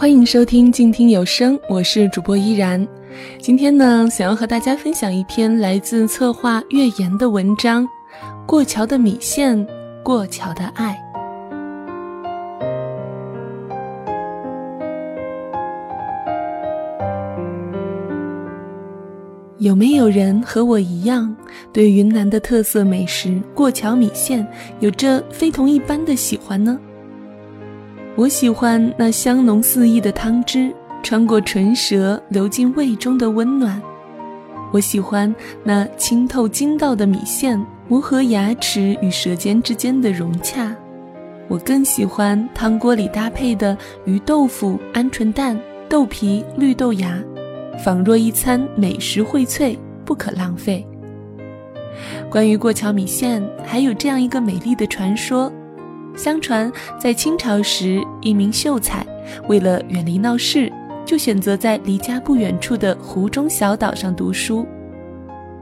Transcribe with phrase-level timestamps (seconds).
[0.00, 2.88] 欢迎收听静听有声，我是主播依然。
[3.38, 7.84] 今天呢，想要和大家分享一篇来自策划月言的文章
[8.46, 9.66] 《过桥的米线，
[10.02, 10.98] 过桥的爱》。
[19.58, 21.36] 有没有人和我一样，
[21.74, 24.48] 对云南的特色美食过桥米线
[24.78, 26.80] 有着非同一般的喜欢呢？
[28.16, 30.72] 我喜欢那香浓四溢的汤汁
[31.02, 33.80] 穿过唇舌流进胃中的温暖，
[34.72, 40.74] 我喜欢那清透筋道的米线磨合牙齿与舌尖之间的融洽，
[41.48, 47.18] 我更喜欢汤锅里搭配的鱼豆腐、鹌鹑蛋、豆皮、绿豆芽。
[47.82, 49.74] 仿若一餐美食荟萃，
[50.04, 50.86] 不可浪费。
[52.28, 55.50] 关于过桥米线，还有这样一个美丽的传说：
[56.16, 59.06] 相传在清朝时，一名秀才
[59.48, 60.70] 为了远离闹市，
[61.04, 64.66] 就选择在离家不远处的湖中小岛上读书。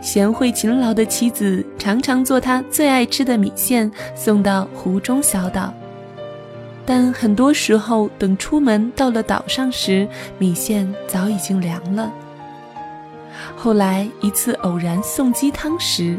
[0.00, 5.72] 贤惠勤劳的妻子常常做他最爱吃的米线送到湖中小岛。
[6.86, 12.10] 但很多时候，等出门到了岛上时，米线早已经凉了。
[13.54, 16.18] 后来一次偶然送鸡汤时，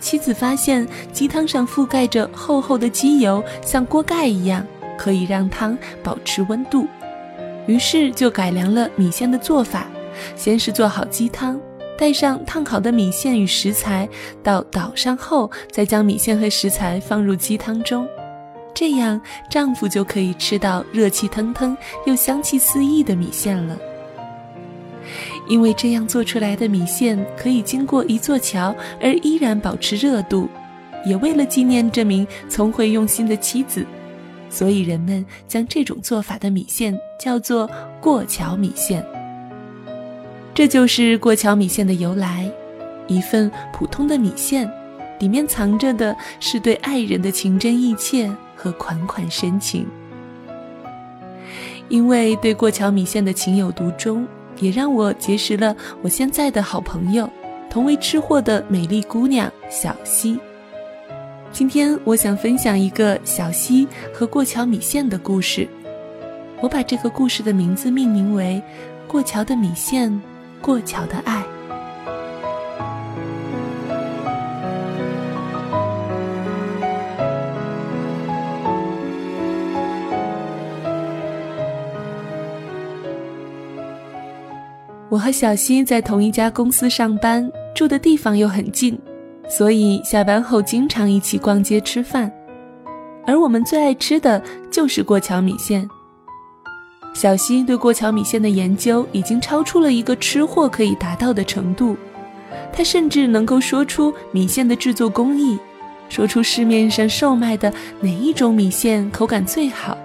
[0.00, 4.64] 妻子发现鸡汤上覆盖着厚厚的鸡油，像锅盖一样，
[4.96, 6.86] 可以让汤保持温度。
[7.66, 9.86] 于是就改良了米线的做法，
[10.34, 11.60] 先是做好鸡汤，
[11.98, 14.08] 带上烫好的米线与食材，
[14.42, 18.08] 到岛上后再将米线和食材放入鸡汤中。
[18.74, 21.76] 这样，丈夫就可以吃到热气腾腾
[22.06, 23.76] 又香气四溢的米线了。
[25.48, 30.48] 因为这样做出来的米线可以经过一座桥而依然保持热度，
[31.04, 33.84] 也为了纪念这名聪慧用心的妻子，
[34.50, 37.68] 所以人们将这种做法的米线叫做
[38.00, 39.04] 过桥米线。
[40.54, 42.50] 这就是过桥米线的由来，
[43.06, 44.70] 一份普通的米线，
[45.18, 48.30] 里面藏着的是对爱人的情真意切。
[48.60, 49.86] 和款款深情，
[51.88, 54.26] 因为对过桥米线的情有独钟，
[54.60, 57.28] 也让我结识了我现在的好朋友，
[57.70, 60.38] 同为吃货的美丽姑娘小溪。
[61.50, 65.66] 今天我想分享一个小溪和过桥米线的故事，
[66.60, 68.62] 我把这个故事的名字命名为
[69.10, 70.20] 《过桥的米线，
[70.60, 71.42] 过桥的爱》。
[85.10, 88.98] 我和小溪在同一家公司上班，住的地方又很近，
[89.48, 92.30] 所以下班后经常一起逛街吃饭。
[93.26, 95.88] 而我们最爱吃的就是过桥米线。
[97.14, 101.96] 小溪对过桥米线的研究已经超出了一个吃货可以达到的程度，
[102.70, 105.58] 他甚至能够说出米线的制作工艺，
[106.10, 109.96] 说出市面上售卖的哪一种米线口感最好，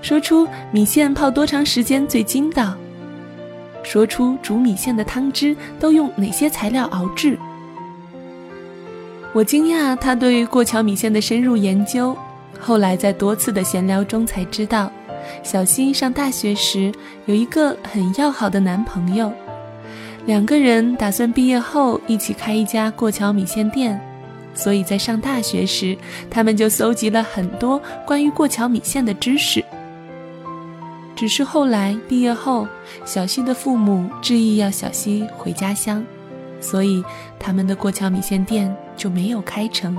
[0.00, 2.74] 说出米线泡多长时间最筋道。
[3.84, 7.38] 说出煮米线的汤汁都用哪些材料熬制？
[9.32, 12.16] 我惊讶他对过桥米线的深入研究。
[12.58, 14.90] 后来在多次的闲聊中才知道，
[15.42, 16.90] 小溪上大学时
[17.26, 19.30] 有一个很要好的男朋友，
[20.24, 24.00] 两个人打算毕业后一起开一家过桥米线店，
[24.54, 25.94] 所以在上大学时，
[26.30, 29.62] 他们就搜集了很多关于过桥米线的知识。
[31.16, 32.66] 只是后来毕业后，
[33.04, 36.04] 小溪的父母执意要小溪回家乡，
[36.60, 37.04] 所以
[37.38, 39.96] 他们的过桥米线店就没有开成，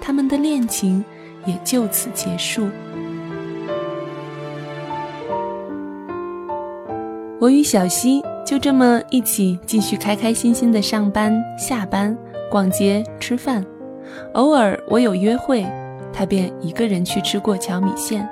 [0.00, 1.02] 他们的恋情
[1.46, 2.68] 也就此结束。
[7.40, 12.16] 我与小溪就这么一起继续开开心心的上班、下班、
[12.50, 13.64] 逛街、吃饭，
[14.34, 15.66] 偶尔我有约会，
[16.12, 18.28] 他便一个人去吃过桥米线。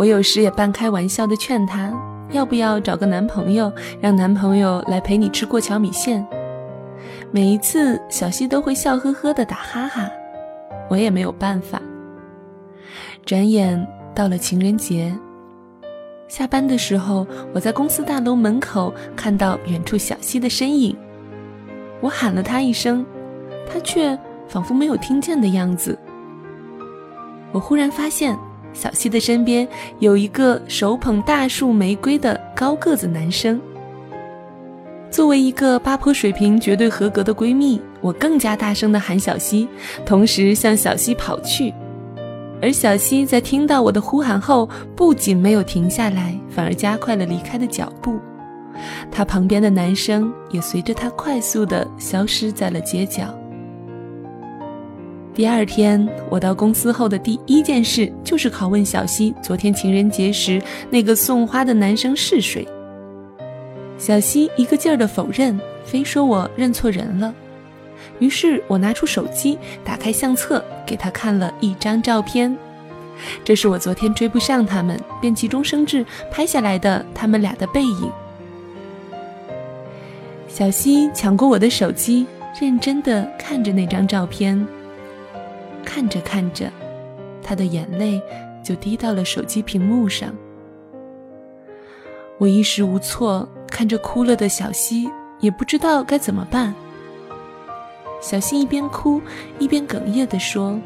[0.00, 1.92] 我有时也半开玩笑的劝她，
[2.30, 3.70] 要不要找个男朋友，
[4.00, 6.26] 让男朋友来陪你吃过桥米线。
[7.30, 10.10] 每一次，小溪都会笑呵呵的打哈哈，
[10.88, 11.82] 我也没有办法。
[13.26, 15.14] 转眼到了情人节，
[16.28, 20.96] 下班的时候，我在公司大楼门口看到远处小溪的身影，
[22.00, 23.04] 我喊了她一声，
[23.70, 24.18] 她却
[24.48, 25.98] 仿佛没有听见的样子。
[27.52, 28.34] 我忽然发现。
[28.72, 29.66] 小溪的身边
[29.98, 33.60] 有一个手捧大束玫瑰的高个子男生。
[35.10, 39.68] 作为一个八婆水平绝对合格的闺蜜，我更加大声的喊小溪，
[40.06, 41.74] 同时向小溪跑去。
[42.62, 48.20] 而小溪在听到我的呼喊后，不仅没有停下来，反而加快了离开的脚步。
[49.10, 53.34] 他旁边的男生也随着他快速的消失在了街角。
[55.32, 60.60] 第二天，我到公司后的第一件事就是拷问小溪，昨天情人节时
[60.90, 62.66] 那个送花的男生是谁。
[63.96, 67.32] 小溪一个劲儿的否认，非说我认错人了。
[68.18, 72.54] 于是我拿出手机，打开相册，给他看了一张照片。
[73.44, 78.10] 这是我昨天追不上他们，便急中生智拍下来的他们俩的背影。
[80.48, 82.26] 小溪抢过我的手机，
[82.60, 84.66] 认真的看着那张照片。
[85.84, 86.70] 看着看着，
[87.42, 88.20] 他的眼泪
[88.62, 90.34] 就滴到了手机屏幕上。
[92.38, 95.10] 我一时无措，看着哭了的小溪，
[95.40, 96.74] 也不知道该怎么办。
[98.20, 99.20] 小溪一边哭
[99.58, 100.78] 一边哽咽地说：“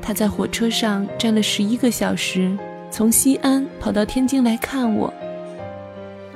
[0.00, 2.56] 他在火车上站了十一个小时，
[2.90, 5.12] 从西安跑到天津来看我。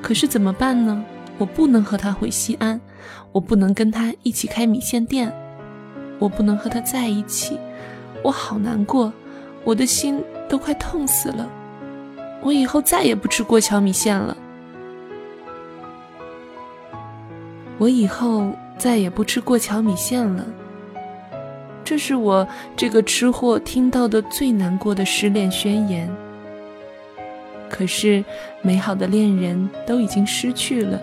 [0.01, 1.05] 可是怎么办呢？
[1.39, 2.81] 我不能和他回西安，
[3.33, 5.33] 我不能跟他一起开米线店，
[6.23, 7.59] 我不能和他在一起，
[8.23, 9.13] 我好难过，
[9.65, 11.49] 我的心都快痛死了。
[12.43, 14.37] 我以后再也不吃过桥米线了。
[17.79, 20.45] 我以后。”再也不吃过桥米线了。
[21.85, 22.45] 这是我
[22.77, 26.11] 这个吃货听到的最难过的失恋宣言。
[27.71, 28.25] 可是，
[28.61, 31.01] 美好的恋人都已经失去了，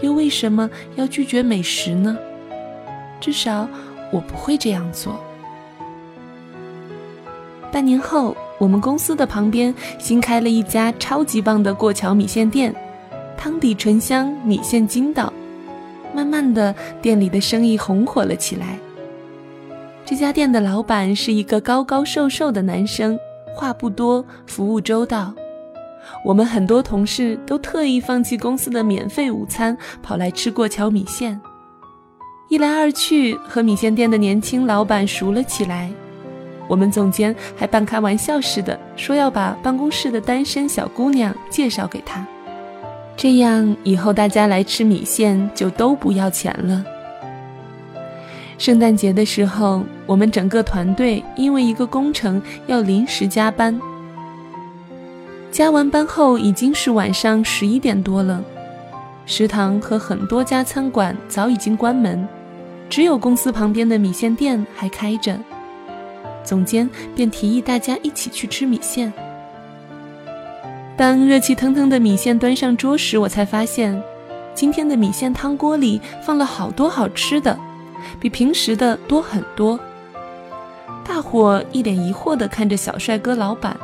[0.00, 2.16] 又为什么要拒绝美食呢？
[3.20, 3.68] 至少
[4.10, 5.18] 我不会这样做。
[7.72, 12.74] 半年后，我们公司的旁边新开了一家超级棒的过桥米线店，
[13.36, 15.32] 汤底醇香，米线筋道。
[16.12, 18.76] 慢慢的，店里的生意红火了起来。
[20.04, 23.16] 这家店的老板是一个高高瘦瘦的男生，
[23.54, 25.32] 话不多，服务周到。
[26.24, 31.40] 我们很多同事都特意放弃公司的免费午餐，跑来吃过桥米线。
[32.50, 35.88] 一来二去，和米线店的年轻老板熟了起来。
[36.66, 42.26] 我们总监还半开玩笑似的说要把办公室的单身小姑娘介绍给他。
[43.16, 46.84] 这样以后大家来吃米线就都不要钱了。
[48.58, 53.80] 圣诞节的时候，我们整个团队因为一个工程要临时加班。
[55.52, 58.42] 加完班后已经是晚上十一点多了，
[59.24, 62.26] 食堂和很多家餐馆早已经关门，
[62.90, 65.38] 只有公司旁边的米线店还开着。
[66.42, 69.12] 总监便提议大家一起去吃米线。
[70.96, 74.02] 当热气腾腾的米线端上桌时，我才发现，
[74.54, 77.56] 今天的米线汤锅里放了好多好吃的，
[78.18, 79.78] 比平时的多很多。
[81.04, 83.76] 大伙一脸疑惑地看着小帅哥老板，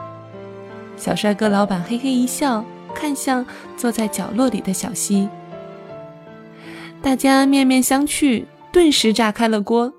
[0.97, 2.65] 小帅哥老板嘿嘿一笑，
[2.95, 5.29] 看向坐在角落里的小溪。
[7.01, 8.45] 大家面面相觑，
[8.77, 9.91] 顿时炸开了锅。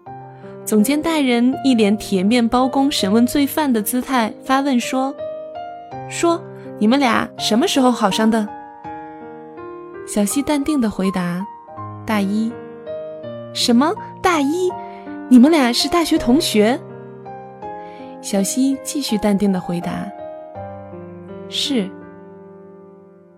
[0.64, 5.16] 总监大人一脸铁面包公审问罪犯的姿态，发问说
[6.08, 6.40] ：“说。”
[6.78, 8.48] 你们俩什么时候好上的？
[10.06, 11.44] 小溪淡定的回答
[12.06, 12.52] ：“大一。”
[13.52, 13.92] 什么
[14.22, 14.72] 大一？
[15.28, 16.80] 你们俩是大学同学？
[18.22, 20.08] 小溪继续淡定的回答
[21.50, 21.90] ：“是。”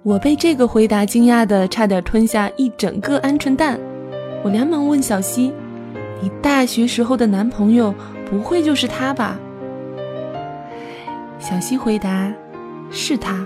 [0.03, 3.79] 我被这个回答惊讶的差点吞下一整个鹌鹑蛋。
[4.43, 5.53] 我连忙问小溪
[6.22, 7.93] ：“你大学时候的男朋友
[8.29, 9.39] 不会就是他吧？”
[11.39, 12.31] 小溪回答。
[12.91, 13.46] 是他。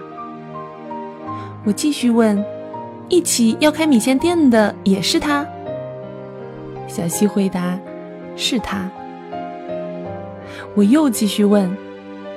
[1.66, 2.42] 我继续问
[3.10, 5.46] ：“一起要开米线店的也是他？”
[6.88, 7.78] 小溪回答
[8.38, 8.90] ：“是他。”
[10.76, 11.70] 我又继续问：“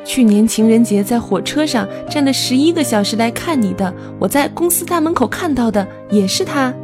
[0.04, 6.74] 去年情人节在火车上站了十一个小时来看你的，我在公司大门口看到的也是他？”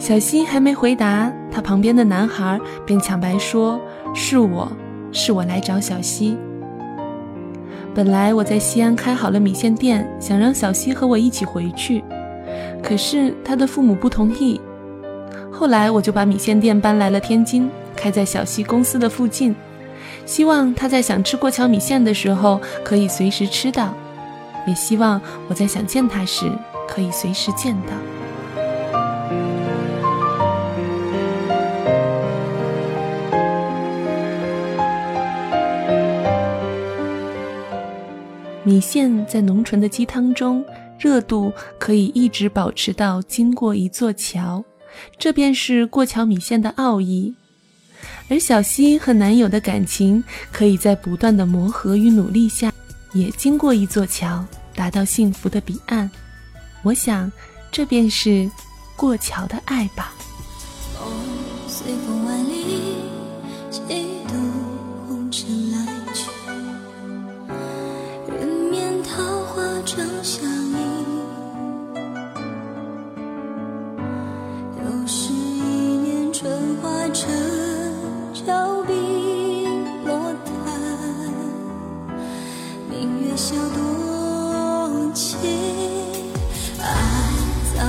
[0.00, 3.78] 小溪还没回答，他旁边的男孩便抢白说
[4.16, 4.66] ：“是我，
[5.12, 6.38] 是我来找小溪。”
[7.94, 12.02] 本来我在西安开好了米线店，想让小溪和我一起回去，
[12.82, 14.58] 可是他的父母不同意。
[15.52, 19.54] 后来我就把米线店搬来了天津，开在小溪公司的附近，
[20.24, 23.92] 希望他在想吃过桥米线的时候可以随时吃到，
[24.66, 26.50] 也希望我在想见他时
[26.88, 28.19] 可以随时见到。
[38.70, 40.64] 米线在浓醇的鸡汤中，
[40.96, 44.64] 热度可以一直保持到经过一座桥，
[45.18, 47.34] 这便是过桥米线的奥义。
[48.28, 50.22] 而小溪和男友的感情，
[50.52, 52.72] 可以在不断的磨合与努力下，
[53.12, 54.44] 也经过一座桥，
[54.76, 56.08] 达到幸福的彼岸。
[56.84, 57.30] 我想，
[57.72, 58.48] 这便是
[58.94, 60.14] 过桥的爱吧。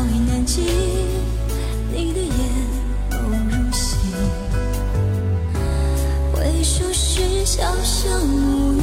[0.01, 0.61] 早已难及，
[1.93, 2.35] 你的眼
[3.11, 3.13] 眸
[3.51, 3.97] 如昔，
[6.33, 7.21] 回首时。
[7.45, 8.81] 潇湘无语，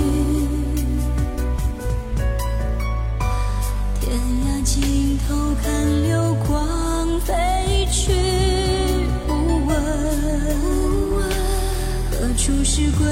[4.00, 4.12] 天
[4.44, 7.34] 涯尽头看流光飞
[7.90, 8.12] 去，
[9.26, 9.32] 不
[9.66, 9.74] 问
[12.12, 13.06] 何处是归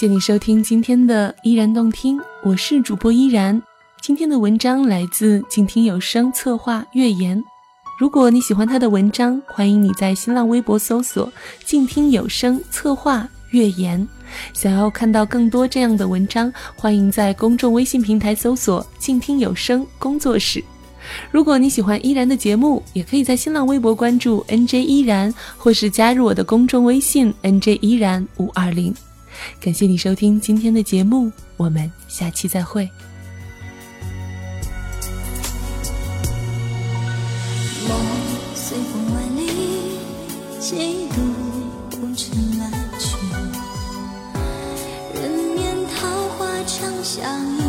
[0.00, 3.62] 谢你收听今天的依然动听，我是主播依然。
[4.00, 7.44] 今天的文章来自静听有声策划月言。
[7.98, 11.30] 如果你喜欢他的文章，欢迎你在新浪微博搜索
[11.66, 14.08] “静听有声策划月言”。
[14.54, 20.64] 想要看到更多这样的文章，欢迎在公众微信平台搜索“静听有声工作室”。
[21.30, 28.94] 如果你喜欢依然的节目，也可以在新浪微博关注 “nj 依然”，或是加入我的公众微信 “nj 依然五二零”。
[29.60, 32.88] 感谢你收听今天的节目，我们下期再会。
[37.88, 37.98] 梦
[38.54, 39.98] 随风万里，
[40.58, 41.16] 几度
[41.96, 43.16] 红尘来去，
[45.14, 46.06] 人面桃
[46.38, 47.59] 花长相